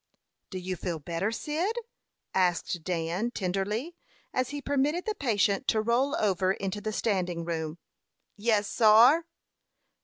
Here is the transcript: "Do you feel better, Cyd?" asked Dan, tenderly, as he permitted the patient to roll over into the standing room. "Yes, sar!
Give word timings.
"Do 0.49 0.57
you 0.57 0.75
feel 0.77 0.97
better, 0.97 1.31
Cyd?" 1.31 1.75
asked 2.33 2.83
Dan, 2.83 3.29
tenderly, 3.29 3.95
as 4.33 4.49
he 4.49 4.59
permitted 4.59 5.05
the 5.05 5.13
patient 5.13 5.67
to 5.67 5.79
roll 5.79 6.15
over 6.15 6.53
into 6.53 6.81
the 6.81 6.91
standing 6.91 7.45
room. 7.45 7.77
"Yes, 8.35 8.67
sar! 8.67 9.27